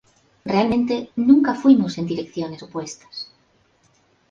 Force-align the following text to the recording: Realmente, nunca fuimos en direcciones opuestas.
Realmente, 0.45 1.11
nunca 1.15 1.53
fuimos 1.53 1.99
en 1.99 2.07
direcciones 2.07 2.63
opuestas. 2.63 3.29